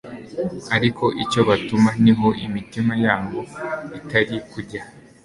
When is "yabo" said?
3.05-3.39